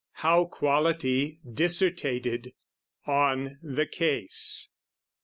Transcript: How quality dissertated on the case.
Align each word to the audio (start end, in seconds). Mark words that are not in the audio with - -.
How 0.13 0.45
quality 0.45 1.37
dissertated 1.47 2.53
on 3.05 3.59
the 3.61 3.85
case. 3.85 4.71